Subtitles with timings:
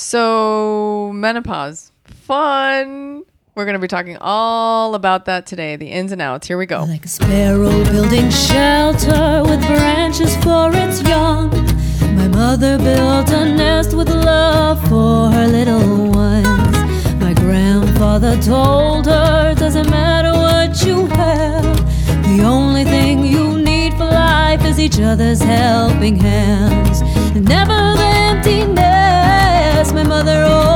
[0.00, 1.92] So, menopause.
[2.04, 3.22] Fun.
[3.54, 6.48] We're going to be talking all about that today, the ins and outs.
[6.48, 6.84] Here we go.
[6.84, 11.50] Like a sparrow building shelter with branches for its young.
[12.16, 16.76] My mother built a nest with love for her little ones.
[17.20, 21.76] My grandfather told her, doesn't matter what you have,
[22.24, 27.02] the only thing you need for life is each other's helping hands.
[27.36, 28.79] And never the emptiness,
[30.24, 30.69] my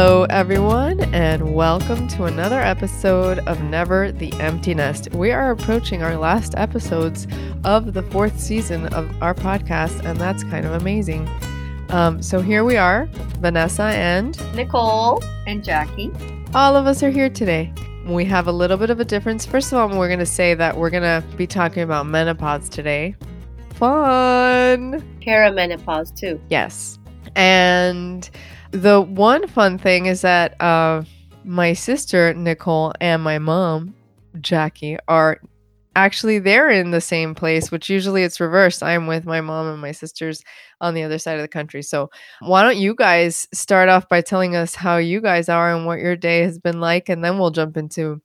[0.00, 5.12] Hello, everyone, and welcome to another episode of Never the Empty Nest.
[5.12, 7.26] We are approaching our last episodes
[7.64, 11.28] of the fourth season of our podcast, and that's kind of amazing.
[11.88, 13.08] Um, so here we are,
[13.40, 16.12] Vanessa and Nicole and Jackie.
[16.54, 17.72] all of us are here today.
[18.06, 19.44] We have a little bit of a difference.
[19.44, 22.68] First of all, we're going to say that we're going to be talking about menopause
[22.68, 23.16] today.
[23.70, 25.02] Fun!
[25.20, 26.40] Perimenopause too.
[26.50, 27.00] Yes.
[27.34, 28.30] And
[28.70, 31.04] the one fun thing is that uh,
[31.44, 33.94] my sister, Nicole, and my mom,
[34.40, 35.40] Jackie, are
[35.96, 38.82] actually they're in the same place, which usually it's reversed.
[38.82, 40.42] I'm with my mom and my sisters
[40.80, 41.82] on the other side of the country.
[41.82, 45.86] So why don't you guys start off by telling us how you guys are and
[45.86, 48.20] what your day has been like, and then we'll jump into.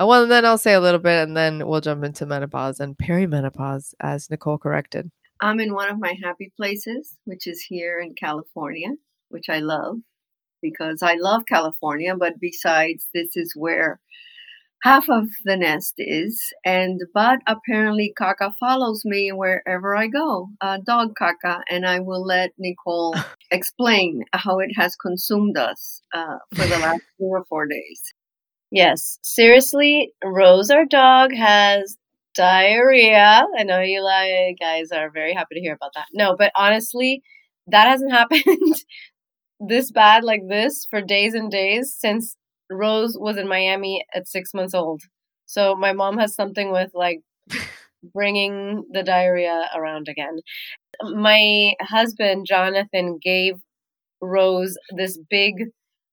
[0.00, 2.78] uh, Well, and then I'll say a little bit, and then we'll jump into menopause
[2.78, 5.10] and perimenopause, as Nicole corrected.
[5.40, 8.90] I'm in one of my happy places, which is here in California,
[9.32, 9.96] which I love
[10.60, 12.14] because I love California.
[12.16, 14.00] But besides, this is where
[14.82, 16.40] half of the nest is.
[16.64, 22.24] And but apparently, Kaka follows me wherever I go, uh, dog Kaka, and I will
[22.24, 23.14] let Nicole
[23.50, 28.02] explain how it has consumed us uh, for the last three or four days.
[28.70, 31.98] Yes, seriously, Rose, our dog, has
[32.34, 33.44] diarrhea.
[33.58, 36.06] I know you like, guys are very happy to hear about that.
[36.14, 37.22] No, but honestly,
[37.66, 38.74] that hasn't happened
[39.66, 42.36] this bad like this for days and days since
[42.70, 45.02] Rose was in Miami at six months old.
[45.46, 47.20] So my mom has something with like
[48.14, 50.38] bringing the diarrhea around again.
[51.02, 53.54] My husband, Jonathan, gave
[54.20, 55.54] Rose this big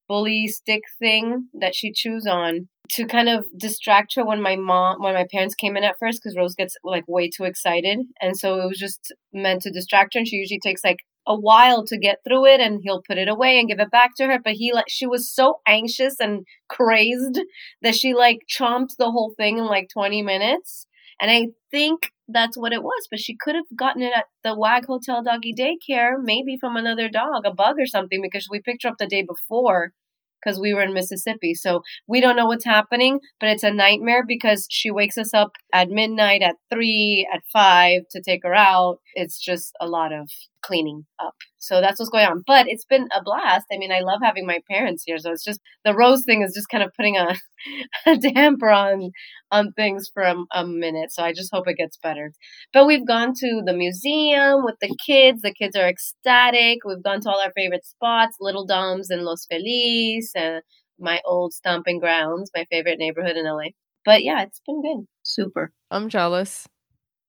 [0.07, 4.99] bully stick thing that she chews on to kind of distract her when my mom
[5.01, 8.35] when my parents came in at first because rose gets like way too excited and
[8.35, 11.85] so it was just meant to distract her and she usually takes like a while
[11.85, 14.39] to get through it and he'll put it away and give it back to her
[14.43, 17.39] but he like she was so anxious and crazed
[17.83, 20.87] that she like chomped the whole thing in like 20 minutes
[21.21, 24.57] and i think that's what it was but she could have gotten it at the
[24.57, 28.83] wag hotel doggy daycare maybe from another dog a bug or something because we picked
[28.83, 29.93] her up the day before
[30.43, 31.53] because we were in Mississippi.
[31.53, 35.51] So we don't know what's happening, but it's a nightmare because she wakes us up
[35.73, 38.99] at midnight, at three, at five to take her out.
[39.15, 40.29] It's just a lot of
[40.61, 41.35] cleaning up.
[41.57, 42.43] So that's what's going on.
[42.45, 43.67] But it's been a blast.
[43.71, 45.17] I mean, I love having my parents here.
[45.17, 47.35] So it's just the rose thing is just kind of putting a,
[48.05, 49.11] a damper on
[49.51, 51.11] on things for a, a minute.
[51.11, 52.31] So I just hope it gets better.
[52.73, 55.41] But we've gone to the museum with the kids.
[55.41, 56.79] The kids are ecstatic.
[56.85, 60.61] We've gone to all our favorite spots, Little Dom's and Los Feliz, and
[60.99, 63.69] my old stomping grounds, my favorite neighborhood in LA.
[64.05, 65.05] But yeah, it's been good.
[65.23, 65.71] Super.
[65.91, 66.67] I'm jealous.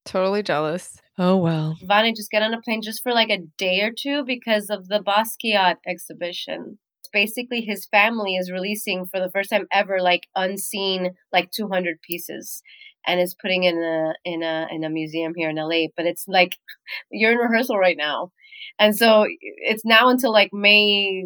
[0.04, 0.96] Totally jealous.
[1.18, 1.76] Oh well.
[1.88, 4.88] Vani just get on a plane just for like a day or two because of
[4.88, 6.78] the Basquiat exhibition.
[7.00, 12.00] It's Basically, his family is releasing for the first time ever like unseen like 200
[12.02, 12.62] pieces,
[13.06, 15.88] and is putting in a in a in a museum here in LA.
[15.96, 16.56] But it's like
[17.10, 18.30] you're in rehearsal right now,
[18.78, 21.24] and so it's now until like May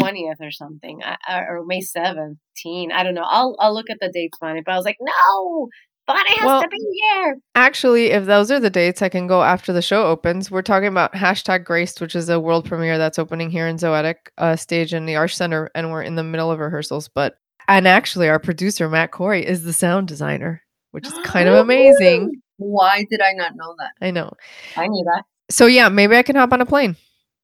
[0.00, 2.90] 20th or something, I- I- or May 17.
[2.92, 3.26] I don't know.
[3.26, 4.62] I'll I'll look at the dates, Bonnie.
[4.64, 5.68] But I was like, no,
[6.06, 7.38] Has Well- to be here.
[7.54, 10.50] Actually, if those are the dates, I can go after the show opens.
[10.50, 14.16] We're talking about hashtag Graced, which is a world premiere that's opening here in Zoetic
[14.36, 17.08] uh, stage in the Arsht Center, and we're in the middle of rehearsals.
[17.08, 17.36] But
[17.68, 22.32] and actually, our producer Matt Corey is the sound designer, which is kind of amazing.
[22.58, 23.92] Why did I not know that?
[24.00, 24.30] I know.
[24.76, 25.24] I knew that.
[25.50, 26.96] So yeah, maybe I can hop on a plane.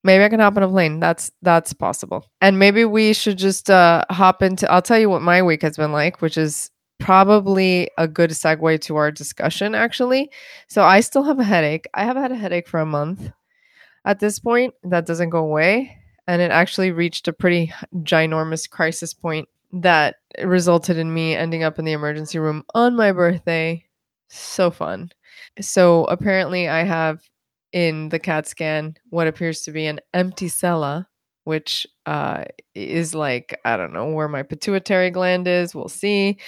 [0.05, 1.01] Maybe I can hop on a plane.
[1.01, 2.27] That's that's possible.
[2.41, 5.77] And maybe we should just uh hop into I'll tell you what my week has
[5.77, 10.31] been like, which is probably a good segue to our discussion actually.
[10.69, 11.87] So I still have a headache.
[11.94, 13.31] I have had a headache for a month
[14.05, 14.75] at this point.
[14.85, 15.97] That doesn't go away.
[16.26, 21.79] And it actually reached a pretty ginormous crisis point that resulted in me ending up
[21.79, 23.85] in the emergency room on my birthday.
[24.29, 25.11] So fun.
[25.61, 27.20] So apparently, I have
[27.73, 31.08] in the CAT scan what appears to be an empty sella,
[31.50, 32.44] which uh,
[32.76, 35.75] is like, I don't know where my pituitary gland is.
[35.75, 36.38] We'll see.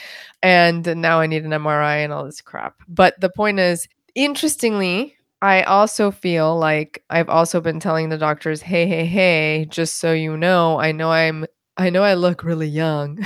[0.44, 2.76] And now I need an MRI and all this crap.
[2.86, 8.62] But the point is, interestingly, I also feel like I've also been telling the doctors,
[8.62, 11.46] hey, hey, hey, just so you know, I know I'm
[11.76, 13.18] I know I look really young.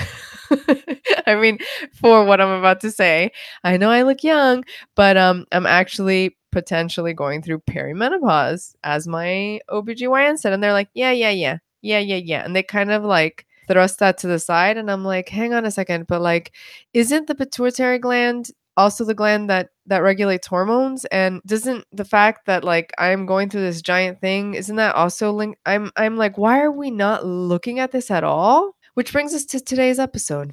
[1.26, 1.58] I mean,
[1.92, 3.32] for what I'm about to say,
[3.64, 4.64] I know I look young,
[4.94, 10.88] but um I'm actually potentially going through perimenopause as my OBGYN said and they're like,
[10.94, 11.58] "Yeah, yeah, yeah.
[11.86, 15.04] Yeah, yeah, yeah." And they kind of like thrust that to the side and I'm
[15.04, 16.52] like, "Hang on a second, but like
[16.94, 21.04] isn't the pituitary gland also the gland that that regulates hormones?
[21.06, 25.32] And doesn't the fact that like i'm going through this giant thing isn't that also
[25.32, 28.72] linked i'm i'm like why are we not looking at this at all?
[28.94, 30.52] Which brings us to today's episode.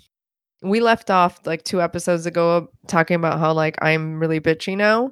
[0.61, 5.11] We left off like two episodes ago talking about how like i'm really bitchy now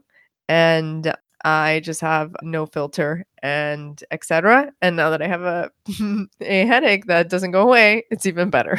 [0.50, 5.70] and i just have no filter and etc and now that i have a
[6.42, 8.78] a headache that doesn't go away it's even better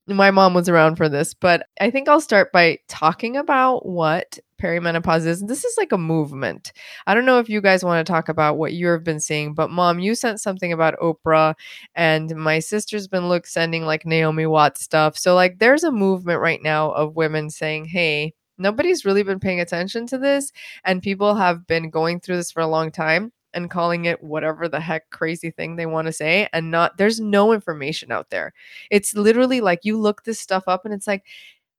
[0.08, 4.38] my mom was around for this, but I think I'll start by talking about what
[4.62, 5.42] perimenopause is.
[5.42, 6.72] This is like a movement.
[7.08, 9.72] I don't know if you guys want to talk about what you've been seeing, but
[9.72, 11.56] mom, you sent something about Oprah
[11.96, 15.18] and my sister's been look sending like Naomi Watts stuff.
[15.18, 19.60] So like there's a movement right now of women saying, "Hey, nobody's really been paying
[19.60, 20.52] attention to this
[20.84, 24.68] and people have been going through this for a long time and calling it whatever
[24.68, 28.54] the heck crazy thing they want to say and not there's no information out there.
[28.92, 31.24] It's literally like you look this stuff up and it's like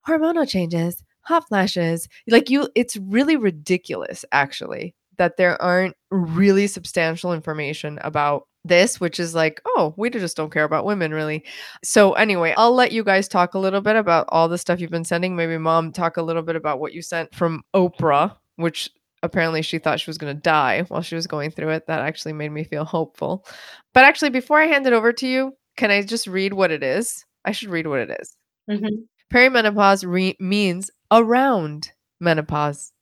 [0.06, 2.08] hormonal changes, hot flashes.
[2.26, 9.20] Like you it's really ridiculous actually that there aren't really substantial information about this, which
[9.20, 11.44] is like, oh, we just don't care about women really.
[11.82, 14.90] So, anyway, I'll let you guys talk a little bit about all the stuff you've
[14.90, 15.36] been sending.
[15.36, 18.90] Maybe mom talk a little bit about what you sent from Oprah, which
[19.22, 21.86] apparently she thought she was going to die while she was going through it.
[21.86, 23.46] That actually made me feel hopeful.
[23.94, 26.82] But actually, before I hand it over to you, can I just read what it
[26.82, 27.24] is?
[27.44, 28.36] I should read what it is.
[28.70, 29.02] Mm-hmm.
[29.32, 32.92] Perimenopause re- means around menopause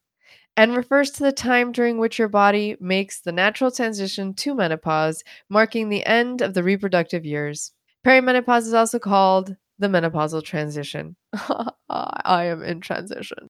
[0.56, 5.22] and refers to the time during which your body makes the natural transition to menopause,
[5.48, 7.72] marking the end of the reproductive years.
[8.06, 11.16] Perimenopause is also called the menopausal transition.
[11.88, 13.48] I am in transition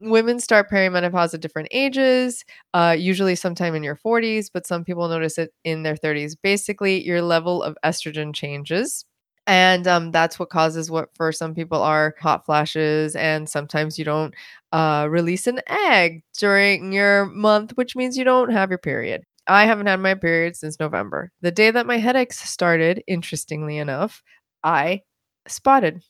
[0.00, 5.08] women start perimenopause at different ages, uh, usually sometime in your 40s, but some people
[5.08, 6.36] notice it in their 30s.
[6.40, 9.04] Basically, your level of estrogen changes.
[9.46, 13.14] And um, that's what causes what for some people are hot flashes.
[13.14, 14.34] And sometimes you don't
[14.72, 19.22] uh, release an egg during your month, which means you don't have your period.
[19.46, 21.30] I haven't had my period since November.
[21.42, 24.22] The day that my headaches started, interestingly enough,
[24.62, 25.02] I
[25.46, 26.02] spotted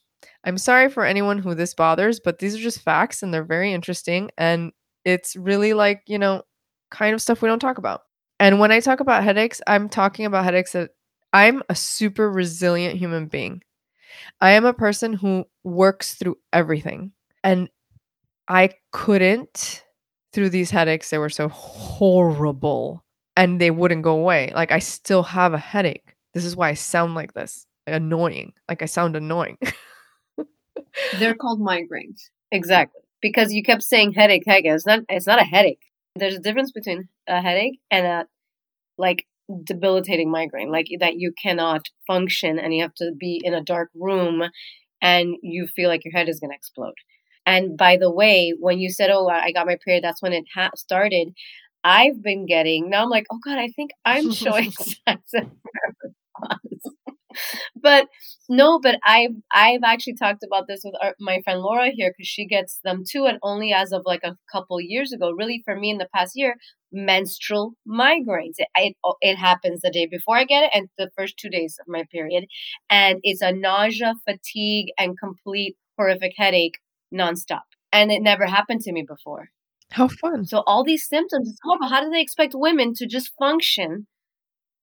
[0.44, 3.72] I'm sorry for anyone who this bothers, but these are just facts and they're very
[3.72, 4.30] interesting.
[4.36, 4.72] And
[5.04, 6.42] it's really like, you know,
[6.90, 8.02] kind of stuff we don't talk about.
[8.40, 10.90] And when I talk about headaches, I'm talking about headaches that
[11.34, 13.62] I'm a super resilient human being.
[14.40, 17.10] I am a person who works through everything.
[17.42, 17.68] And
[18.46, 19.82] I couldn't
[20.32, 21.10] through these headaches.
[21.10, 23.04] They were so horrible
[23.36, 24.52] and they wouldn't go away.
[24.54, 26.14] Like I still have a headache.
[26.34, 27.66] This is why I sound like this.
[27.88, 28.52] Annoying.
[28.68, 29.58] Like I sound annoying.
[31.18, 32.30] They're called migraines.
[32.52, 33.00] Exactly.
[33.20, 34.66] Because you kept saying headache, headache.
[34.66, 35.82] It's not it's not a headache.
[36.14, 38.26] There's a difference between a headache and a
[38.98, 39.26] like
[39.64, 43.90] debilitating migraine, like that you cannot function and you have to be in a dark
[43.94, 44.42] room
[45.02, 46.94] and you feel like your head is going to explode.
[47.46, 50.44] And by the way, when you said, "Oh, I got my period," that's when it
[50.54, 51.34] ha- started.
[51.84, 53.02] I've been getting now.
[53.04, 54.70] I'm like, "Oh God, I think I'm showing
[55.06, 55.34] signs
[57.84, 58.08] but
[58.48, 62.26] no, but I've I've actually talked about this with our, my friend Laura here because
[62.26, 65.30] she gets them too, and only as of like a couple years ago.
[65.30, 66.56] Really, for me in the past year,
[66.90, 68.54] menstrual migraines.
[68.58, 71.76] It, it it happens the day before I get it, and the first two days
[71.80, 72.46] of my period,
[72.90, 76.78] and it's a nausea, fatigue, and complete horrific headache
[77.14, 77.68] nonstop.
[77.92, 79.50] And it never happened to me before.
[79.92, 80.46] How fun!
[80.46, 81.88] So all these symptoms, it's horrible.
[81.88, 84.06] How do they expect women to just function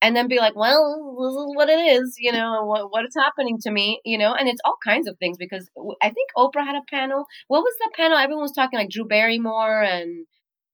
[0.02, 3.16] and then be like, well, this is what it is, you know, what, what is
[3.16, 5.70] happening to me, you know, and it's all kinds of things because
[6.02, 7.26] I think Oprah had a panel.
[7.48, 8.18] What was the panel?
[8.18, 10.26] Everyone was talking like Drew Barrymore and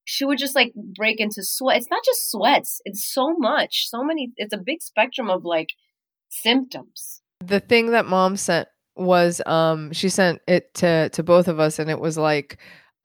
[0.06, 1.78] she would just like break into sweat.
[1.78, 2.80] It's not just sweats.
[2.86, 4.32] It's so much, so many.
[4.38, 5.70] It's a big spectrum of like
[6.30, 7.22] symptoms.
[7.44, 11.80] The thing that mom sent was, um, she sent it to, to both of us
[11.80, 12.58] and it was like,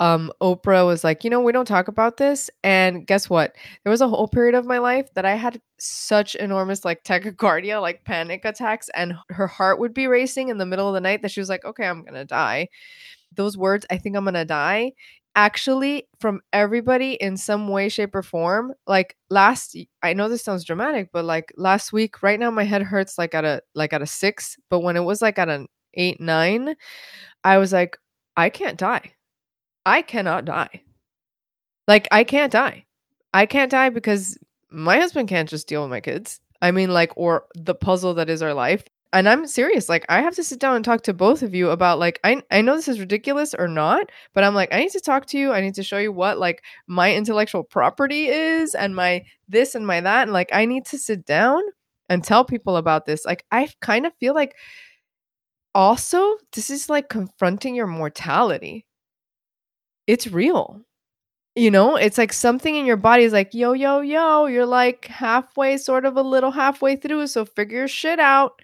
[0.02, 2.50] um, Oprah was like, you know, we don't talk about this.
[2.64, 3.54] And guess what?
[3.84, 7.80] There was a whole period of my life that I had such enormous like tachycardia,
[7.80, 11.22] like panic attacks, and her heart would be racing in the middle of the night
[11.22, 12.68] that she was like, okay, I'm going to die.
[13.34, 14.92] Those words, I think I'm going to die,
[15.36, 20.62] actually from everybody in some way shape or form like last i know this sounds
[20.62, 24.02] dramatic but like last week right now my head hurts like at a like at
[24.02, 26.76] a six but when it was like at an eight nine
[27.44, 27.96] i was like
[28.36, 29.12] i can't die
[29.86, 30.82] i cannot die
[31.88, 32.84] like i can't die
[33.34, 34.38] i can't die because
[34.70, 38.30] my husband can't just deal with my kids i mean like or the puzzle that
[38.30, 39.88] is our life and I'm serious.
[39.88, 42.42] Like, I have to sit down and talk to both of you about like, I
[42.50, 45.38] I know this is ridiculous or not, but I'm like, I need to talk to
[45.38, 45.52] you.
[45.52, 49.86] I need to show you what like my intellectual property is and my this and
[49.86, 50.22] my that.
[50.22, 51.62] And like, I need to sit down
[52.08, 53.24] and tell people about this.
[53.26, 54.56] Like, I kind of feel like
[55.74, 58.86] also this is like confronting your mortality.
[60.12, 60.82] It's real.
[61.54, 65.06] You know, it's like something in your body is like, yo, yo, yo, you're like
[65.06, 67.26] halfway, sort of a little halfway through.
[67.26, 68.60] So figure your shit out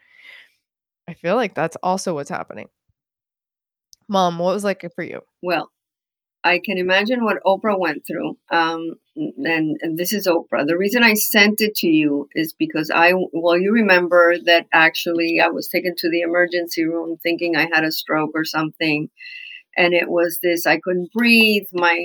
[1.09, 2.69] I feel like that's also what's happening.
[4.09, 5.23] Mom, what was like for you?
[5.43, 5.71] Well,
[6.45, 8.37] I can imagine what Oprah went through.
[8.51, 10.67] Um, and, and this is Oprah.
[10.67, 15.41] The reason I sent it to you is because I, well, you remember that actually
[15.41, 19.09] I was taken to the emergency room thinking I had a stroke or something.
[19.79, 21.65] And it was this, I couldn't breathe.
[21.73, 21.99] My,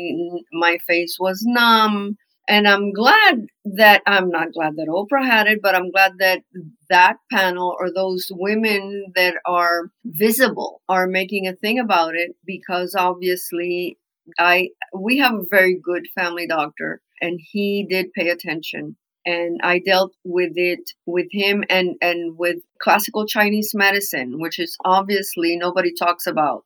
[0.54, 2.16] my face was numb.
[2.48, 6.42] And I'm glad that I'm not glad that Oprah had it, but I'm glad that
[6.90, 12.96] that panel or those women that are visible are making a thing about it because
[12.96, 13.98] obviously
[14.38, 19.80] I we have a very good family doctor and he did pay attention and I
[19.80, 25.94] dealt with it with him and and with classical Chinese medicine which is obviously nobody
[25.94, 26.66] talks about.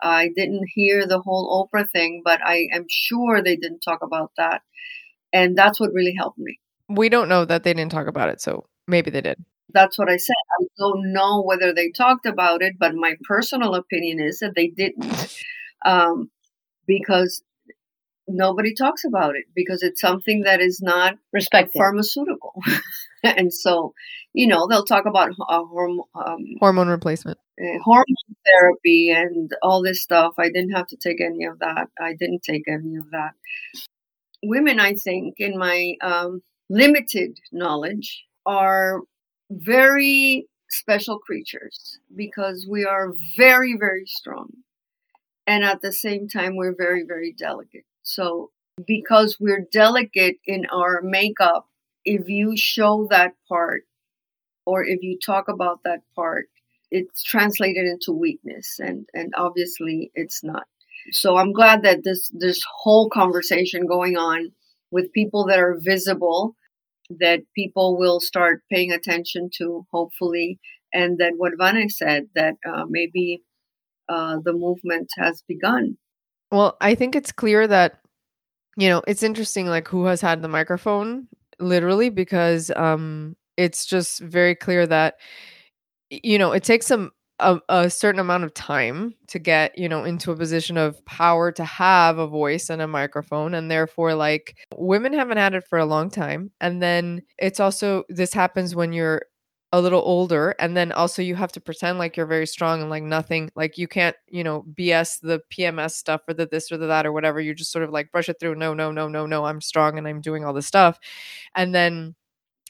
[0.00, 4.32] I didn't hear the whole Oprah thing, but I am sure they didn't talk about
[4.36, 4.62] that
[5.32, 6.58] and that's what really helped me.
[6.88, 9.44] We don't know that they didn't talk about it, so maybe they did.
[9.72, 10.34] That's what I said.
[10.60, 14.68] I don't know whether they talked about it, but my personal opinion is that they
[14.68, 15.36] didn't.
[15.84, 16.30] Um,
[16.86, 17.42] because
[18.28, 21.78] nobody talks about it because it's something that is not respected.
[21.78, 22.54] pharmaceutical.
[23.24, 23.92] And so
[24.34, 27.38] you know they'll talk about uh, horm- um, hormone replacement.
[27.60, 30.34] uh, hormone therapy and all this stuff.
[30.38, 31.88] I didn't have to take any of that.
[32.00, 33.32] I didn't take any of that.
[34.44, 39.00] Women, I think, in my um, limited knowledge, are
[39.50, 44.50] very special creatures because we are very, very strong.
[45.46, 47.84] And at the same time, we're very, very delicate.
[48.06, 48.50] So,
[48.86, 51.68] because we're delicate in our makeup,
[52.04, 53.82] if you show that part
[54.64, 56.46] or if you talk about that part,
[56.90, 58.76] it's translated into weakness.
[58.78, 60.64] And, and obviously, it's not.
[61.10, 64.52] So I'm glad that this this whole conversation going on
[64.90, 66.56] with people that are visible
[67.10, 70.58] that people will start paying attention to hopefully
[70.92, 73.42] and that what Vane said that uh, maybe
[74.08, 75.96] uh, the movement has begun.
[76.50, 78.00] Well, I think it's clear that
[78.76, 84.20] you know it's interesting like who has had the microphone literally because um it's just
[84.20, 85.14] very clear that
[86.10, 90.04] you know it takes some a, a, certain amount of time to get you know
[90.04, 94.56] into a position of power to have a voice and a microphone and therefore like
[94.76, 98.92] women haven't had it for a long time and then it's also this happens when
[98.92, 99.22] you're
[99.76, 102.90] a little older and then also you have to pretend like you're very strong and
[102.90, 106.78] like nothing like you can't you know bs the pms stuff or the this or
[106.78, 109.08] the that or whatever you just sort of like brush it through no no no
[109.08, 110.98] no no i'm strong and i'm doing all this stuff
[111.54, 112.14] and then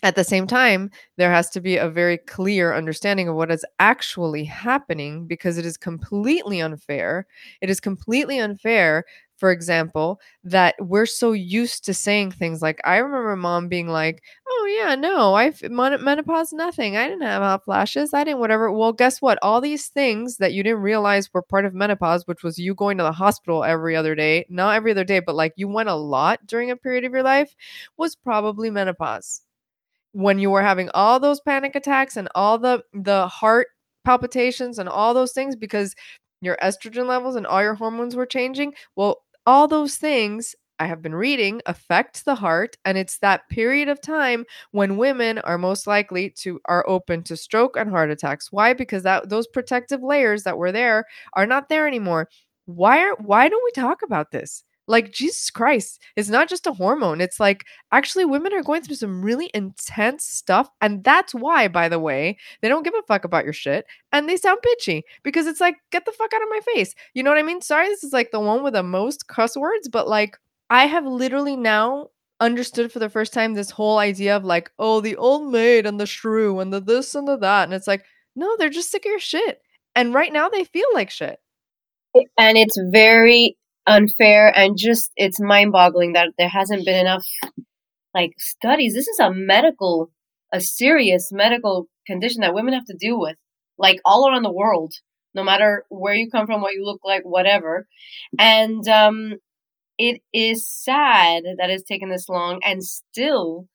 [0.02, 3.64] at the same time, there has to be a very clear understanding of what is
[3.78, 7.26] actually happening because it is completely unfair.
[7.62, 9.04] It is completely unfair,
[9.36, 14.22] for example, that we're so used to saying things like, I remember mom being like,
[14.48, 16.96] oh, yeah, no, I've menopause, nothing.
[16.96, 18.14] I didn't have hot flashes.
[18.14, 18.72] I didn't, whatever.
[18.72, 19.38] Well, guess what?
[19.42, 22.98] All these things that you didn't realize were part of menopause, which was you going
[22.98, 25.94] to the hospital every other day, not every other day, but like you went a
[25.94, 27.54] lot during a period of your life,
[27.96, 29.42] was probably menopause
[30.16, 33.66] when you were having all those panic attacks and all the the heart
[34.02, 35.94] palpitations and all those things because
[36.40, 41.00] your estrogen levels and all your hormones were changing well all those things I have
[41.00, 45.86] been reading affect the heart and it's that period of time when women are most
[45.86, 48.52] likely to are open to stroke and heart attacks.
[48.52, 48.74] Why?
[48.74, 52.28] Because that those protective layers that were there are not there anymore.
[52.66, 54.64] Why are why don't we talk about this?
[54.86, 57.20] Like, Jesus Christ, it's not just a hormone.
[57.20, 60.68] It's like actually women are going through some really intense stuff.
[60.80, 64.28] And that's why, by the way, they don't give a fuck about your shit and
[64.28, 66.94] they sound bitchy because it's like, get the fuck out of my face.
[67.14, 67.60] You know what I mean?
[67.60, 70.38] Sorry, this is like the one with the most cuss words, but like,
[70.70, 72.08] I have literally now
[72.40, 75.98] understood for the first time this whole idea of like, oh, the old maid and
[75.98, 77.64] the shrew and the this and the that.
[77.64, 79.62] And it's like, no, they're just sick of your shit.
[79.94, 81.40] And right now they feel like shit.
[82.38, 87.26] And it's very unfair and just it's mind-boggling that there hasn't been enough
[88.14, 88.94] like studies.
[88.94, 90.10] This is a medical,
[90.52, 93.36] a serious medical condition that women have to deal with,
[93.78, 94.94] like all around the world,
[95.34, 97.86] no matter where you come from, what you look like, whatever.
[98.38, 99.34] And um,
[99.98, 103.68] it is sad that it's taken this long, and still,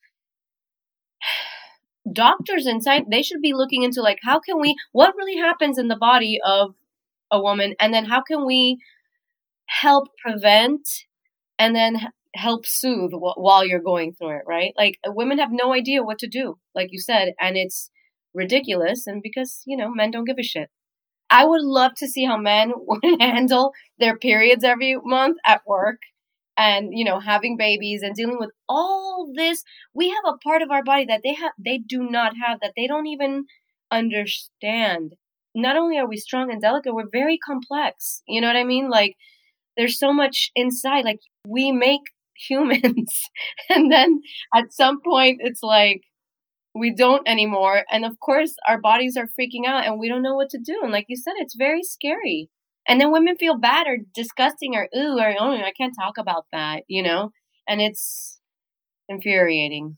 [2.12, 5.78] doctors and science they should be looking into like how can we, what really happens
[5.78, 6.74] in the body of
[7.30, 8.80] a woman, and then how can we
[9.72, 10.88] help prevent
[11.58, 14.74] and then help soothe while you're going through it, right?
[14.78, 17.90] Like uh, women have no idea what to do, like you said, and it's
[18.34, 19.08] ridiculous.
[19.08, 20.70] And because, you know, men don't give a shit.
[21.30, 26.00] I would love to see how men would handle their periods every month at work
[26.58, 29.64] and, you know, having babies and dealing with all this.
[29.94, 32.74] We have a part of our body that they have, they do not have, that
[32.76, 33.46] they don't even
[33.92, 35.14] understand.
[35.56, 38.22] Not only are we strong and delicate, we're very complex.
[38.28, 38.90] You know what I mean?
[38.90, 39.16] Like,
[39.78, 41.06] there's so much inside.
[41.06, 42.02] Like, we make
[42.48, 43.22] humans.
[43.70, 44.22] and then
[44.56, 46.02] at some point, it's like,
[46.74, 47.84] we don't anymore.
[47.92, 50.80] And of course, our bodies are freaking out and we don't know what to do.
[50.82, 52.50] And like you said, it's very scary.
[52.88, 56.46] And then women feel bad or disgusting or, ooh, or, oh, I can't talk about
[56.52, 57.32] that, you know?
[57.68, 58.40] And it's
[59.08, 59.98] infuriating.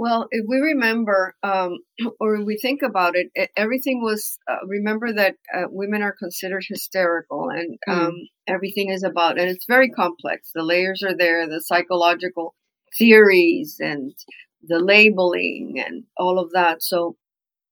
[0.00, 1.76] Well, if we remember, um,
[2.20, 7.50] or we think about it, everything was, uh, remember that uh, women are considered hysterical
[7.50, 7.92] and hmm.
[7.92, 8.24] um, mm.
[8.46, 10.52] everything is about, and it's very complex.
[10.54, 12.54] The layers are there, the psychological
[12.96, 14.14] theories and
[14.62, 16.82] the labeling and all of that.
[16.82, 17.18] So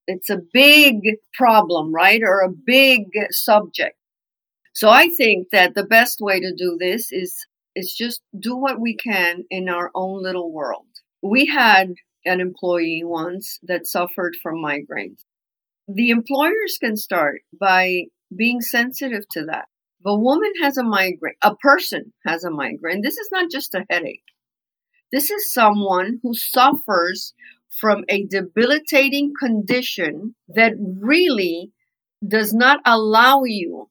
[0.06, 0.96] it's a big
[1.32, 2.20] problem, right?
[2.22, 3.96] Or a big subject.
[4.74, 7.34] So I think that the best way to do this is
[7.74, 10.84] is just do what we can in our own little world.
[11.22, 11.94] We had
[12.24, 15.24] an employee once that suffered from migraines.
[15.86, 19.66] The employers can start by being sensitive to that.
[20.00, 23.74] If a woman has a migraine, a person has a migraine, this is not just
[23.74, 24.22] a headache.
[25.10, 27.34] This is someone who suffers
[27.80, 31.72] from a debilitating condition that really
[32.26, 33.88] does not allow you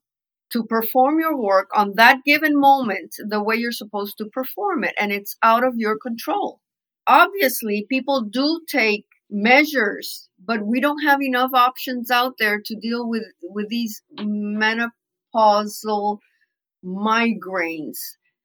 [0.52, 4.94] to perform your work on that given moment the way you're supposed to perform it,
[5.00, 6.62] and it's out of your control.
[7.08, 13.10] Obviously, people do take measures, but we don't have enough options out there to deal
[13.10, 16.20] with, with these menopausal
[16.84, 17.98] migraines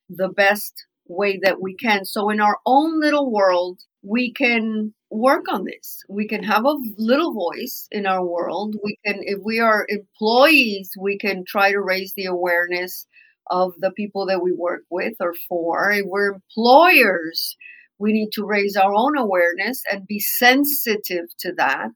[0.08, 2.04] the best way that we can.
[2.04, 6.02] So in our own little world, we can work on this.
[6.08, 8.76] We can have a little voice in our world.
[8.82, 13.06] We can, if we are employees, we can try to raise the awareness
[13.50, 15.90] of the people that we work with or for.
[15.90, 17.56] If we're employers,
[17.98, 21.92] we need to raise our own awareness and be sensitive to that.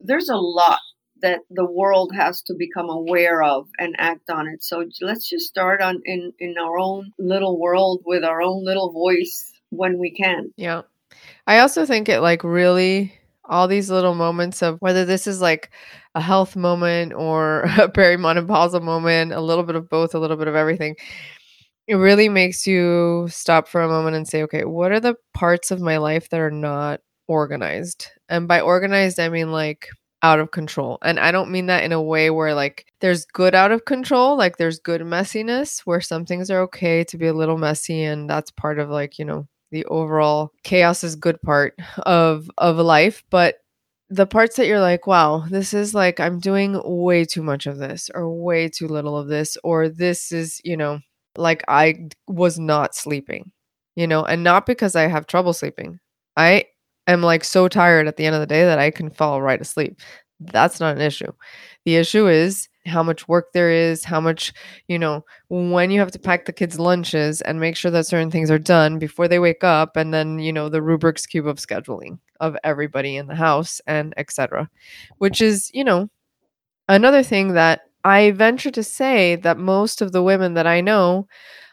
[0.00, 0.80] There's a lot
[1.22, 4.62] that the world has to become aware of and act on it.
[4.62, 8.92] So let's just start on in in our own little world with our own little
[8.92, 10.52] voice when we can.
[10.56, 10.82] Yeah.
[11.46, 15.70] I also think it like really all these little moments of whether this is like
[16.14, 20.48] a health moment or a perimenopausal moment, a little bit of both, a little bit
[20.48, 20.96] of everything.
[21.86, 25.70] It really makes you stop for a moment and say, okay, what are the parts
[25.70, 28.08] of my life that are not organized?
[28.28, 29.88] And by organized, I mean like
[30.22, 30.96] out of control.
[31.02, 34.36] And I don't mean that in a way where like there's good out of control,
[34.38, 38.30] like there's good messiness where some things are okay to be a little messy and
[38.30, 41.74] that's part of like, you know, the overall chaos is good part
[42.06, 43.56] of of life, but
[44.08, 47.76] the parts that you're like, wow, this is like I'm doing way too much of
[47.78, 51.00] this or way too little of this or this is, you know,
[51.36, 53.50] like I was not sleeping,
[53.96, 56.00] you know, and not because I have trouble sleeping.
[56.36, 56.64] I
[57.06, 59.60] am like so tired at the end of the day that I can fall right
[59.60, 60.00] asleep.
[60.40, 61.32] That's not an issue.
[61.84, 64.52] The issue is how much work there is, how much,
[64.88, 68.30] you know, when you have to pack the kids' lunches and make sure that certain
[68.30, 71.56] things are done before they wake up, and then, you know, the Rubik's Cube of
[71.56, 74.68] scheduling of everybody in the house and etc.
[75.18, 76.10] Which is, you know,
[76.88, 81.26] another thing that I venture to say that most of the women that I know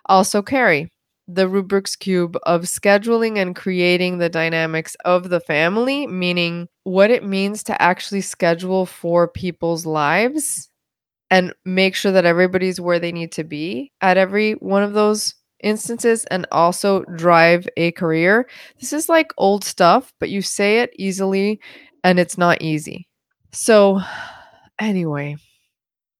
[0.07, 0.89] also carry
[1.27, 7.23] the Rubik's Cube of scheduling and creating the dynamics of the family, meaning what it
[7.25, 10.69] means to actually schedule for people's lives
[11.29, 15.35] and make sure that everybody's where they need to be at every one of those
[15.63, 18.47] instances and also drive a career.
[18.79, 21.59] This is like old stuff, but you say it easily
[22.03, 23.07] and it's not easy.
[23.51, 24.01] So,
[24.79, 25.37] anyway,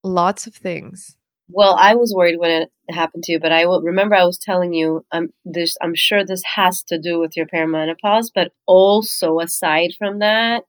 [0.03, 1.15] lots of things
[1.53, 4.37] well, I was worried when it happened to you, but I will remember I was
[4.37, 5.75] telling you um, this.
[5.81, 10.63] I'm sure this has to do with your perimenopause, but also aside from that,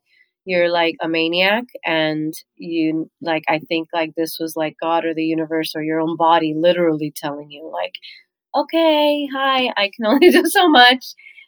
[0.44, 5.14] you're like a maniac and you like I think like this was like God or
[5.14, 7.94] the universe or your own body literally telling you like
[8.54, 11.04] okay, hi, I can only do so much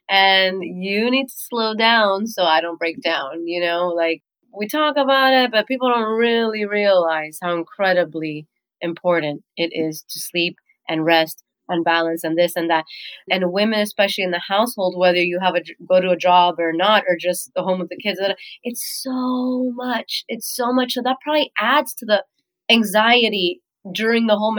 [0.09, 3.88] and you need to slow down so I don't break down, you know?
[3.88, 4.23] Like
[4.57, 8.47] we talk about it, but people don't really realize how incredibly
[8.81, 10.57] important it is to sleep
[10.88, 12.85] and rest and balance and this and that.
[13.31, 16.73] And women, especially in the household, whether you have a go to a job or
[16.73, 18.21] not, or just the home with the kids,
[18.62, 20.25] it's so much.
[20.29, 20.93] It's so much.
[20.93, 22.25] So that probably adds to the
[22.71, 23.62] anxiety
[23.93, 24.55] during the whole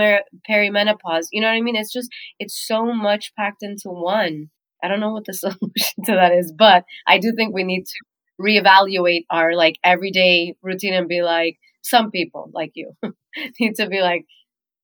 [0.50, 1.28] perimenopause.
[1.32, 1.76] You know what I mean?
[1.76, 4.50] It's just it's so much packed into one.
[4.84, 7.86] I don't know what the solution to that is, but I do think we need
[7.86, 8.00] to
[8.40, 12.92] reevaluate our like everyday routine and be like some people like you
[13.60, 14.26] need to be like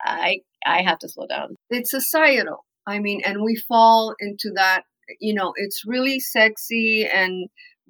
[0.01, 1.55] I I have to slow down.
[1.69, 2.65] It's societal.
[2.87, 4.83] I mean, and we fall into that,
[5.19, 7.49] you know, it's really sexy and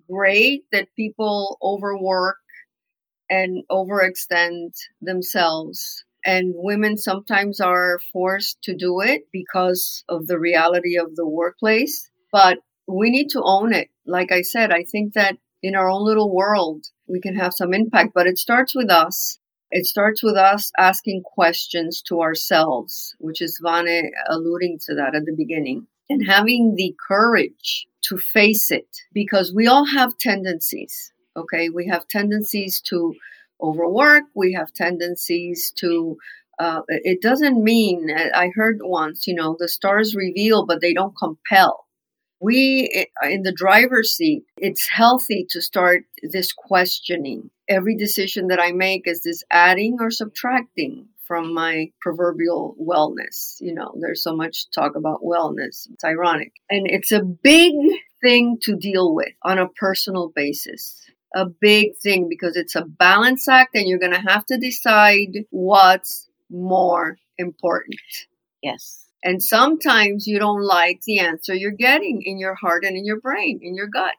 [0.09, 2.37] great that people overwork
[3.29, 4.71] and overextend
[5.01, 6.03] themselves.
[6.25, 12.09] And women sometimes are forced to do it because of the reality of the workplace.
[12.31, 13.87] But we need to own it.
[14.05, 17.73] Like I said, I think that in our own little world, we can have some
[17.73, 19.37] impact, but it starts with us.
[19.71, 25.25] It starts with us asking questions to ourselves, which is Vane alluding to that at
[25.25, 31.13] the beginning, and having the courage to face it because we all have tendencies.
[31.37, 31.69] Okay.
[31.69, 33.13] We have tendencies to
[33.61, 34.23] overwork.
[34.35, 36.17] We have tendencies to,
[36.59, 41.15] uh, it doesn't mean, I heard once, you know, the stars reveal, but they don't
[41.17, 41.85] compel
[42.41, 47.49] we in the driver's seat it's healthy to start this questioning.
[47.69, 53.55] Every decision that i make is this adding or subtracting from my proverbial wellness.
[53.61, 55.87] You know there's so much talk about wellness.
[55.93, 56.51] It's ironic.
[56.69, 57.73] And it's a big
[58.21, 60.99] thing to deal with on a personal basis.
[61.33, 65.45] A big thing because it's a balance act and you're going to have to decide
[65.49, 67.95] what's more important.
[68.61, 73.05] Yes and sometimes you don't like the answer you're getting in your heart and in
[73.05, 74.15] your brain, in your gut.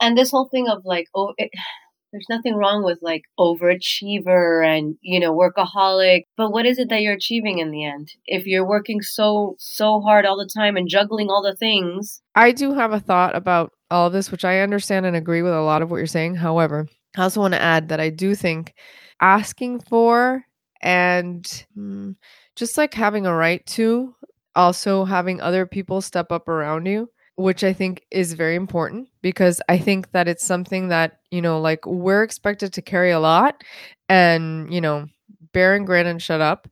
[0.00, 1.50] And this whole thing of like, oh, it,
[2.12, 6.22] there's nothing wrong with like overachiever and, you know, workaholic.
[6.36, 8.08] But what is it that you're achieving in the end?
[8.26, 12.20] If you're working so, so hard all the time and juggling all the things.
[12.34, 15.52] I do have a thought about all of this, which I understand and agree with
[15.52, 16.34] a lot of what you're saying.
[16.34, 18.74] However, I also want to add that I do think
[19.20, 20.44] asking for
[20.82, 21.44] and
[21.76, 22.16] mm,
[22.56, 24.14] just like having a right to
[24.56, 27.08] also having other people step up around you
[27.40, 31.60] which I think is very important because I think that it's something that, you know,
[31.60, 33.64] like we're expected to carry a lot
[34.08, 35.06] and, you know,
[35.52, 36.68] bear and grin and shut up.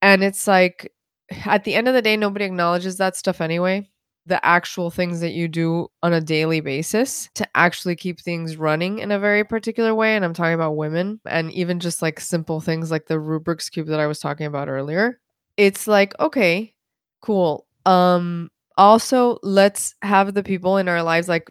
[0.00, 0.92] And it's like
[1.44, 3.88] at the end of the day, nobody acknowledges that stuff anyway.
[4.26, 9.00] The actual things that you do on a daily basis to actually keep things running
[9.00, 10.14] in a very particular way.
[10.14, 13.88] And I'm talking about women and even just like simple things like the Rubik's Cube
[13.88, 15.18] that I was talking about earlier.
[15.56, 16.72] It's like, okay,
[17.22, 17.66] Cool.
[17.86, 21.48] Um also let's have the people in our lives like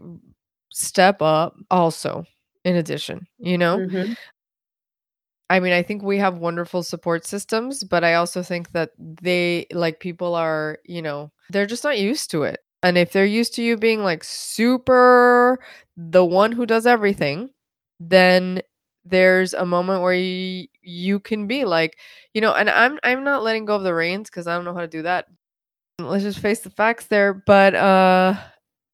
[0.69, 2.25] step up also
[2.63, 3.77] in addition, you know?
[3.77, 4.13] Mm-hmm.
[5.49, 9.65] I mean, I think we have wonderful support systems, but I also think that they
[9.73, 12.61] like people are, you know, they're just not used to it.
[12.83, 15.59] And if they're used to you being like super
[15.97, 17.49] the one who does everything,
[17.99, 18.61] then
[19.03, 21.97] there's a moment where you, you can be like,
[22.33, 24.73] you know, and I'm I'm not letting go of the reins because I don't know
[24.73, 25.25] how to do that
[26.07, 27.33] let's just face the facts there.
[27.33, 28.35] But uh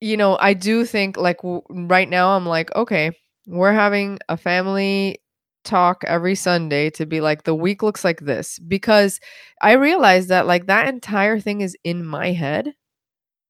[0.00, 3.10] you know i do think like w- right now i'm like okay
[3.48, 5.18] we're having a family
[5.64, 8.58] talk every sunday to be like the week looks like this.
[8.60, 9.18] Because
[9.60, 12.74] i realized that like that entire thing is in my head.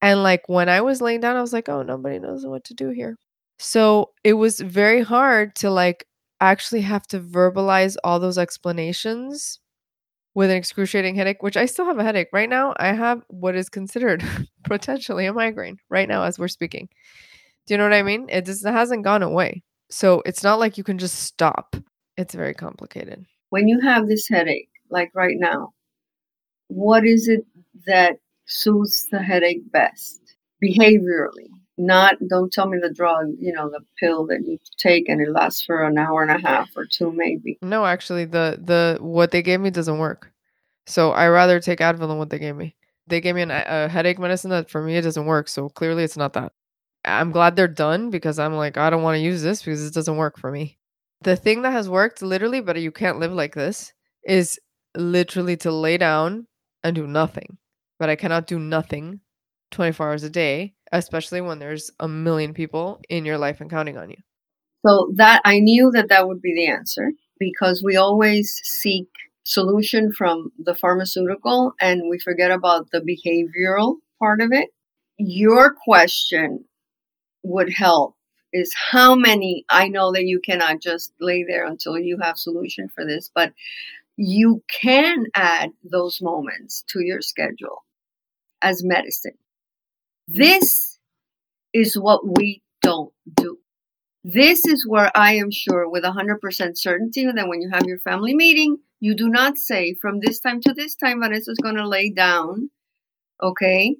[0.03, 2.75] And like when i was laying down i was like oh nobody knows what to
[2.75, 3.17] do here.
[3.59, 6.07] So it was very hard to like
[6.41, 9.59] actually have to verbalize all those explanations
[10.39, 12.29] with an excruciating headache, which I still have a headache.
[12.33, 14.23] Right now, I have what is considered
[14.63, 16.89] potentially a migraine right now as we're speaking.
[17.67, 18.29] Do you know what I mean?
[18.29, 19.65] It just hasn't gone away.
[19.91, 21.75] So it's not like you can just stop.
[22.17, 23.27] It's very complicated.
[23.51, 25.73] When you have this headache, like right now,
[26.69, 27.45] what is it
[27.87, 30.21] that soothes the headache best
[30.63, 31.51] behaviorally?
[31.79, 35.31] Not, don't tell me the drug, you know, the pill that you take and it
[35.31, 37.59] lasts for an hour and a half or two, maybe.
[37.63, 40.33] No, actually, the the what they gave me doesn't work.
[40.87, 42.75] So I rather take Advil than what they gave me.
[43.07, 45.49] They gave me an, a headache medicine that for me it doesn't work.
[45.49, 46.53] So clearly, it's not that.
[47.05, 49.95] I'm glad they're done because I'm like I don't want to use this because it
[49.95, 50.79] doesn't work for me.
[51.23, 53.93] The thing that has worked literally, but you can't live like this,
[54.25, 54.59] is
[54.97, 56.47] literally to lay down
[56.83, 57.59] and do nothing.
[57.99, 59.21] But I cannot do nothing
[59.71, 63.97] 24 hours a day especially when there's a million people in your life and counting
[63.97, 64.17] on you.
[64.87, 69.09] So that I knew that that would be the answer because we always seek
[69.45, 74.69] solution from the pharmaceutical and we forget about the behavioral part of it.
[75.17, 76.65] Your question
[77.43, 78.15] would help
[78.53, 82.89] is how many I know that you cannot just lay there until you have solution
[82.89, 83.53] for this, but
[84.17, 87.85] you can add those moments to your schedule
[88.63, 89.37] as medicine.
[90.29, 90.99] This
[91.73, 93.59] is what we don't do.
[94.25, 98.35] This is where I am sure with 100% certainty that when you have your family
[98.35, 101.89] meeting, you do not say from this time to this time, Vanessa is going to
[101.89, 102.71] lay down.
[103.43, 103.97] Okay.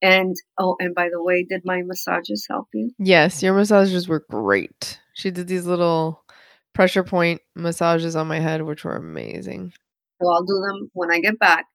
[0.00, 2.92] And oh, and by the way, did my massages help you?
[2.98, 5.00] Yes, your massages were great.
[5.14, 6.24] She did these little
[6.72, 9.72] pressure point massages on my head, which were amazing.
[10.20, 11.66] So I'll do them when I get back.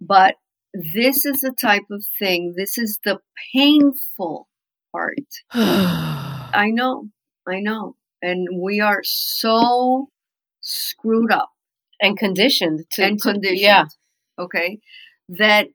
[0.00, 0.34] But
[0.74, 3.18] this is the type of thing, this is the
[3.52, 4.48] painful
[4.92, 5.18] part.
[5.52, 7.08] I know,
[7.46, 7.96] I know.
[8.22, 10.08] And we are so
[10.60, 11.50] screwed up
[12.00, 13.60] and conditioned to and conditioned.
[13.60, 13.84] Yeah,
[14.38, 14.78] Okay.
[15.28, 15.68] That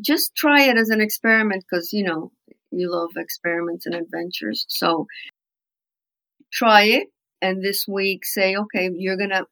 [0.00, 2.32] just try it as an experiment because, you know,
[2.70, 4.64] you love experiments and adventures.
[4.68, 5.06] So
[6.52, 7.08] try it.
[7.40, 9.46] And this week say, okay, you're going to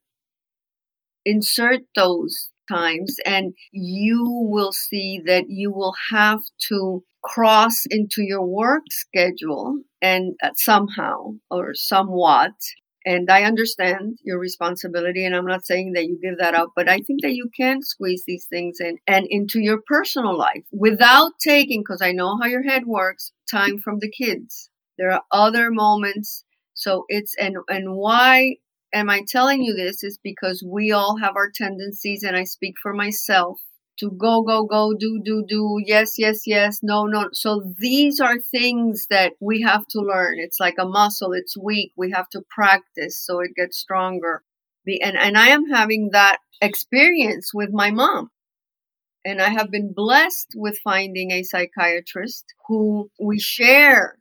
[1.24, 8.44] insert those times and you will see that you will have to cross into your
[8.44, 12.52] work schedule and uh, somehow or somewhat
[13.07, 16.88] and I understand your responsibility, and I'm not saying that you give that up, but
[16.88, 21.31] I think that you can squeeze these things in and into your personal life without
[21.40, 24.70] taking, because I know how your head works, time from the kids.
[24.98, 26.44] There are other moments.
[26.74, 28.57] So it's, and, and why
[28.92, 32.75] am I telling you this is because we all have our tendencies, and I speak
[32.83, 33.61] for myself
[33.99, 37.29] to go, go, go, do, do, do, yes, yes, yes, no, no.
[37.33, 40.37] So these are things that we have to learn.
[40.38, 41.92] It's like a muscle, it's weak.
[41.96, 44.42] We have to practice so it gets stronger.
[44.87, 48.31] And, and I am having that experience with my mom.
[49.25, 54.18] And I have been blessed with finding a psychiatrist who we share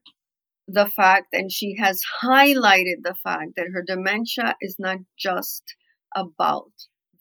[0.68, 5.76] the fact, and she has highlighted the fact that her dementia is not just
[6.16, 6.72] about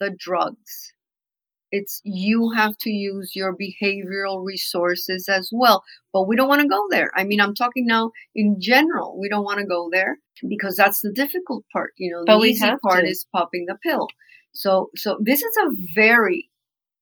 [0.01, 0.95] the drugs
[1.75, 5.83] it's you have to use your behavioral resources as well.
[6.13, 7.11] But we don't want to go there.
[7.17, 9.19] I mean, I'm talking now in general.
[9.19, 11.93] We don't want to go there because that's the difficult part.
[11.99, 13.11] You know, the But we easy part to.
[13.11, 14.07] is popping the pill.
[14.53, 16.49] So, so this is a very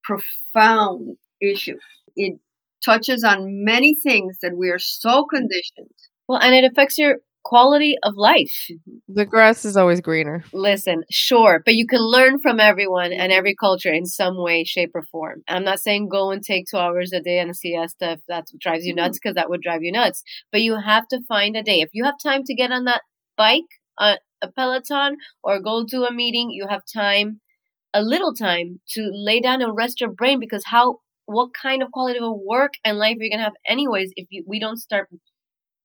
[0.03, 1.77] profound issue.
[2.15, 2.39] It
[2.83, 5.93] touches on many things that we are so conditioned.
[6.33, 8.67] Well, and it affects your quality of life.
[8.71, 9.13] Mm-hmm.
[9.13, 10.43] The grass is always greener.
[10.53, 13.37] Listen, sure, but you can learn from everyone and mm-hmm.
[13.37, 15.43] every culture in some way, shape, or form.
[15.47, 18.45] I'm not saying go and take two hours a day and a siesta if that
[18.59, 19.19] drives you nuts, mm-hmm.
[19.21, 20.23] because that would drive you nuts.
[20.51, 21.81] But you have to find a day.
[21.81, 23.01] If you have time to get on that
[23.37, 23.63] bike,
[23.97, 27.39] uh, a Peloton, or go to a meeting, you have time,
[27.93, 30.39] a little time to lay down and rest your brain.
[30.39, 34.11] Because how, what kind of quality of work and life are you gonna have anyways
[34.15, 35.09] if you, we don't start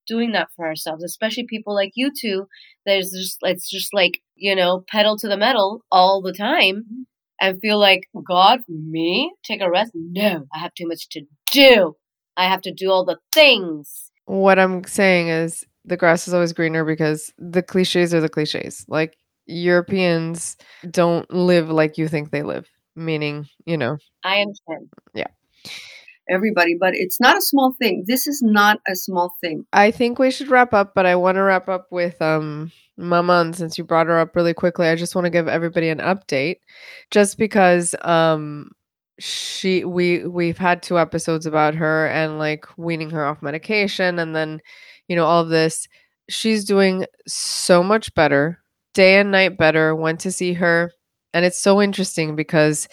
[0.08, 2.48] doing that for ourselves, especially people like you two.
[2.86, 7.02] There's just it's just like you know pedal to the metal all the time, mm-hmm.
[7.40, 9.92] and feel like God, me take a rest.
[9.94, 11.96] No, I have too much to do.
[12.36, 14.10] I have to do all the things.
[14.24, 18.84] What I'm saying is the grass is always greener because the cliches are the cliches.
[18.88, 19.16] Like
[19.46, 20.56] Europeans
[20.90, 24.90] don't live like you think they live, meaning, you know, I understand.
[26.30, 28.04] Everybody, but it's not a small thing.
[28.06, 29.64] This is not a small thing.
[29.72, 33.52] I think we should wrap up, but I want to wrap up with um Maman
[33.54, 34.88] since you brought her up really quickly.
[34.88, 36.56] I just want to give everybody an update
[37.10, 38.70] just because um
[39.18, 44.34] she we we've had two episodes about her and like weaning her off medication and
[44.34, 44.60] then
[45.08, 45.88] you know all of this.
[46.30, 48.58] She's doing so much better,
[48.92, 49.94] day and night better.
[49.94, 50.92] Went to see her
[51.34, 52.88] and it's so interesting because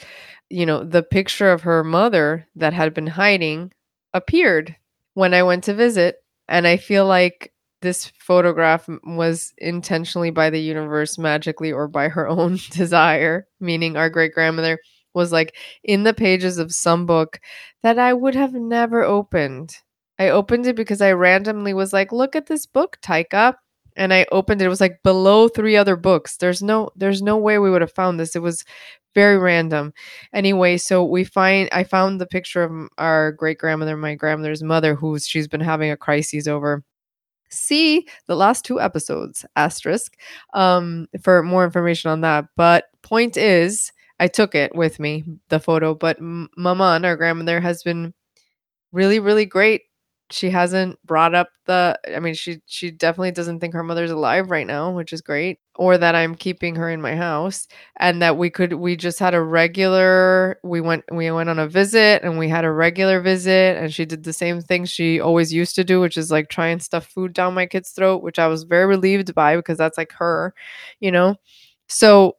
[0.49, 3.71] you know the picture of her mother that had been hiding
[4.13, 4.75] appeared
[5.13, 10.61] when I went to visit and I feel like this photograph was intentionally by the
[10.61, 14.79] universe magically or by her own desire, meaning our great grandmother
[15.13, 17.39] was like in the pages of some book
[17.83, 19.77] that I would have never opened.
[20.19, 23.55] I opened it because I randomly was like, look at this book, Taika.
[23.95, 24.65] And I opened it.
[24.65, 26.37] It was like below three other books.
[26.37, 28.35] There's no there's no way we would have found this.
[28.35, 28.65] It was
[29.15, 29.93] very random.
[30.33, 34.95] Anyway, so we find I found the picture of our great grandmother, my grandmother's mother,
[34.95, 36.83] who she's been having a crisis over.
[37.49, 40.17] See the last two episodes, asterisk,
[40.53, 42.45] um, for more information on that.
[42.57, 45.95] But point is, I took it with me, the photo.
[45.95, 48.13] But Maman, our grandmother, has been
[48.91, 49.83] really, really great
[50.31, 54.49] she hasn't brought up the I mean she she definitely doesn't think her mother's alive
[54.49, 58.37] right now, which is great, or that I'm keeping her in my house and that
[58.37, 62.39] we could we just had a regular we went we went on a visit and
[62.39, 65.83] we had a regular visit and she did the same thing she always used to
[65.83, 68.63] do, which is like try and stuff food down my kid's throat, which I was
[68.63, 70.53] very relieved by because that's like her,
[70.99, 71.35] you know.
[71.87, 72.37] So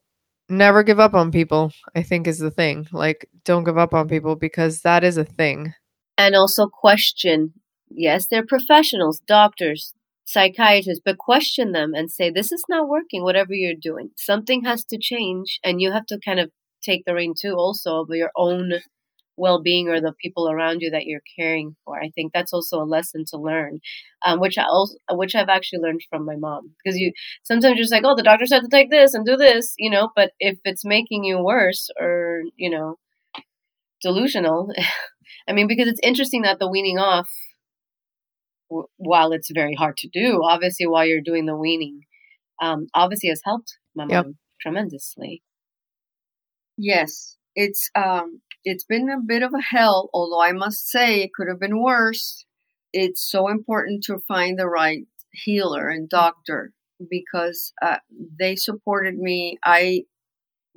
[0.49, 2.87] never give up on people, I think is the thing.
[2.92, 5.75] Like don't give up on people because that is a thing.
[6.18, 7.53] And also question
[7.90, 9.94] yes, they're professionals, doctors,
[10.25, 14.11] psychiatrists, but question them and say, this is not working, whatever you're doing.
[14.16, 15.61] Something has to change.
[15.64, 16.51] And you have to kind of
[16.83, 18.72] take the reign too, also, of your own
[19.37, 22.01] well being or the people around you that you're caring for.
[22.01, 23.81] I think that's also a lesson to learn,
[24.25, 26.72] um, which I also, which I've actually learned from my mom.
[26.83, 27.12] Because you
[27.44, 29.90] sometimes you're just like, oh, the doctor said to take this and do this, you
[29.90, 32.96] know, but if it's making you worse or, you know,
[34.03, 34.70] delusional,
[35.49, 37.31] I mean, because it's interesting that the weaning off
[38.68, 42.00] while it's very hard to do, obviously while you're doing the weaning,
[42.61, 44.24] um, obviously has helped my yep.
[44.24, 45.42] mom tremendously.
[46.76, 50.11] Yes, it's um, it's been a bit of a hell.
[50.12, 52.44] Although I must say it could have been worse.
[52.92, 56.72] It's so important to find the right healer and doctor
[57.11, 57.98] because uh,
[58.38, 59.59] they supported me.
[59.64, 60.02] I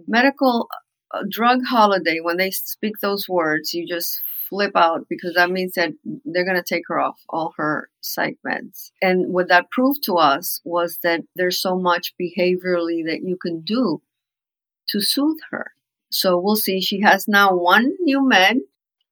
[0.08, 0.68] medical
[1.14, 5.74] uh, drug holiday when they speak those words, you just flip out because that means
[5.74, 5.94] that
[6.26, 8.92] they're going to take her off all her psych meds.
[9.02, 13.62] And what that proved to us was that there's so much behaviorally that you can
[13.62, 14.02] do
[14.90, 15.74] to soothe her.
[16.12, 16.82] So we'll see.
[16.82, 18.58] She has now one new med.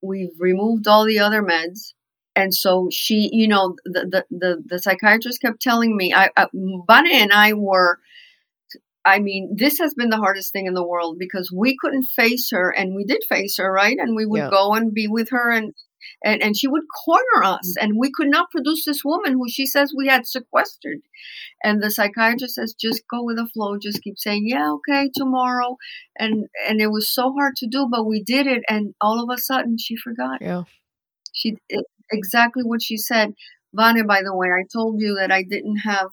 [0.02, 1.92] We've removed all the other meds.
[2.34, 6.46] And so she, you know, the, the, the, the psychiatrist kept telling me, I, I
[6.86, 7.98] Bunny and I were
[9.08, 12.50] I mean, this has been the hardest thing in the world because we couldn't face
[12.50, 13.96] her and we did face her, right?
[13.98, 14.50] And we would yeah.
[14.50, 15.72] go and be with her and,
[16.22, 17.82] and, and she would corner us mm.
[17.82, 20.98] and we could not produce this woman who she says we had sequestered.
[21.64, 25.76] And the psychiatrist says, just go with the flow, just keep saying, yeah, okay, tomorrow.
[26.18, 28.62] And, and it was so hard to do, but we did it.
[28.68, 30.42] And all of a sudden she forgot.
[30.42, 30.64] Yeah.
[31.32, 31.56] She,
[32.12, 33.32] exactly what she said.
[33.74, 36.08] Vane, by the way, I told you that I didn't have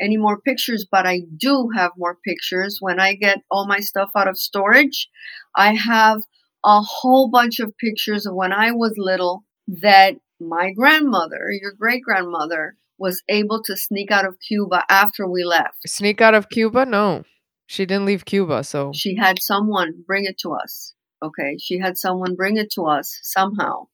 [0.00, 2.78] any more pictures, but I do have more pictures.
[2.80, 5.08] When I get all my stuff out of storage,
[5.54, 6.22] I have
[6.64, 12.02] a whole bunch of pictures of when I was little that my grandmother, your great
[12.02, 15.86] grandmother, was able to sneak out of Cuba after we left.
[15.86, 16.84] Sneak out of Cuba?
[16.84, 17.24] No.
[17.66, 18.92] She didn't leave Cuba, so.
[18.94, 20.94] She had someone bring it to us.
[21.22, 21.56] Okay.
[21.60, 23.88] She had someone bring it to us somehow.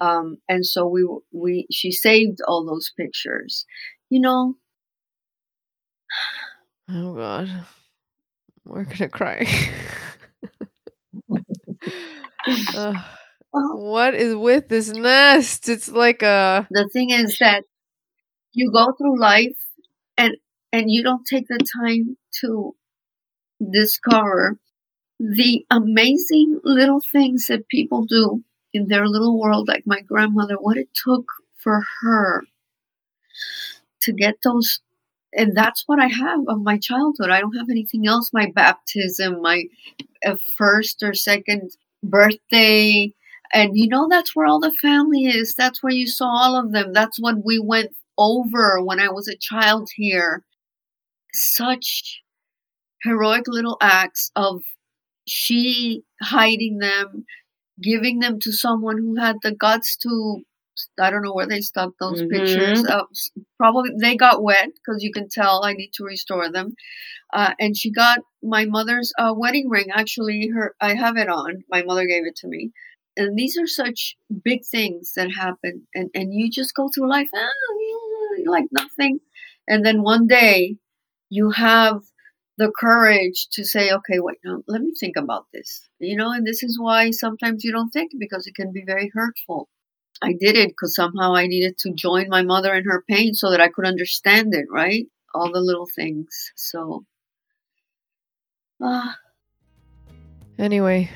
[0.00, 3.66] Um, and so we, we, she saved all those pictures.
[4.08, 4.56] You know,
[6.90, 7.48] Oh God,
[8.64, 9.46] we're gonna cry.
[12.76, 12.94] uh,
[13.52, 15.68] what is with this nest?
[15.68, 16.66] It's like a.
[16.70, 17.64] The thing is that
[18.52, 19.56] you go through life
[20.16, 20.36] and
[20.72, 22.74] and you don't take the time to
[23.72, 24.58] discover
[25.18, 30.76] the amazing little things that people do in their little world like my grandmother what
[30.76, 31.24] it took
[31.56, 32.42] for her
[34.00, 34.80] to get those
[35.34, 37.30] and that's what I have of my childhood.
[37.30, 38.30] I don't have anything else.
[38.32, 39.64] My baptism, my
[40.24, 41.70] uh, first or second
[42.02, 43.12] birthday.
[43.54, 45.54] And you know, that's where all the family is.
[45.54, 46.92] That's where you saw all of them.
[46.92, 50.44] That's what we went over when I was a child here.
[51.32, 52.22] Such
[53.02, 54.62] heroic little acts of
[55.26, 57.24] she hiding them,
[57.80, 60.42] giving them to someone who had the guts to
[61.00, 62.30] I don't know where they stuck those mm-hmm.
[62.30, 62.84] pictures.
[62.84, 63.04] Uh,
[63.58, 66.74] probably they got wet because you can tell I need to restore them.
[67.32, 69.86] Uh, and she got my mother's uh, wedding ring.
[69.92, 71.64] Actually, her I have it on.
[71.70, 72.72] My mother gave it to me.
[73.16, 77.28] And these are such big things that happen, and and you just go through life
[77.34, 77.48] ah,
[78.46, 79.20] like nothing,
[79.68, 80.76] and then one day
[81.28, 82.02] you have
[82.58, 85.88] the courage to say, okay, wait, now let me think about this.
[85.98, 89.10] You know, and this is why sometimes you don't think because it can be very
[89.12, 89.68] hurtful.
[90.22, 93.50] I did it because somehow I needed to join my mother in her pain so
[93.50, 95.06] that I could understand it, right?
[95.34, 96.52] All the little things.
[96.54, 97.04] So,
[98.80, 99.16] ah.
[100.58, 101.10] Anyway,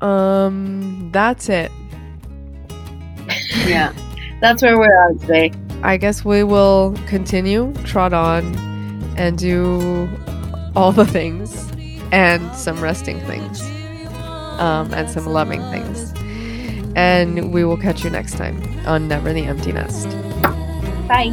[0.00, 1.70] um, that's it.
[3.66, 3.92] yeah,
[4.40, 5.52] that's where we're at today.
[5.84, 8.56] I guess we will continue, trot on,
[9.16, 10.08] and do
[10.74, 11.70] all the things
[12.10, 13.60] and some resting things,
[14.58, 16.12] um, and some loving things.
[16.96, 20.08] And we will catch you next time on Never the Empty Nest.
[21.06, 21.30] Bye.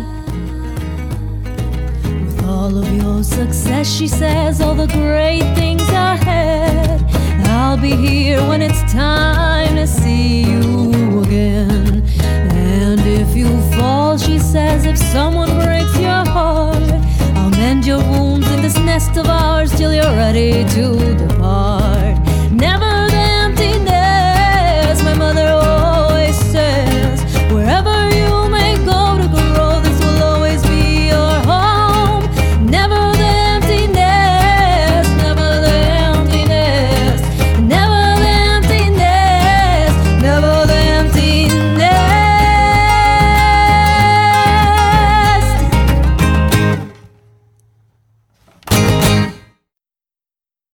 [2.03, 7.01] With all of your success, she says, all the great things ahead.
[7.47, 12.03] I'll be here when it's time to see you again.
[12.22, 16.91] And if you fall, she says, if someone breaks your heart,
[17.38, 22.12] I'll mend your wounds in this nest of ours till you're ready to depart.